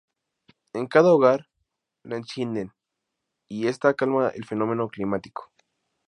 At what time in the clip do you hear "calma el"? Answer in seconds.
3.93-4.45